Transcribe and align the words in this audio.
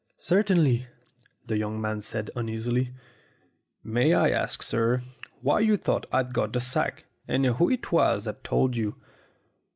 "Certainly," 0.17 0.87
the 1.45 1.59
young 1.59 1.79
man 1.79 2.01
said 2.01 2.31
uneasily. 2.35 2.91
"May 3.83 4.15
I 4.15 4.31
ask, 4.31 4.63
sir, 4.63 5.03
why 5.41 5.59
you 5.59 5.77
thought 5.77 6.07
I'd 6.11 6.33
got 6.33 6.53
the 6.53 6.59
sack, 6.59 7.05
and 7.27 7.45
who 7.45 7.69
it 7.69 7.91
was 7.91 8.23
that 8.25 8.43
told 8.43 8.75
you 8.75 8.95